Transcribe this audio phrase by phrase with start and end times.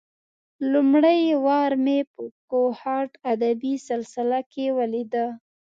[0.71, 5.25] لومړۍ وار مې په کوهاټ ادبي سلسله کې ولېده.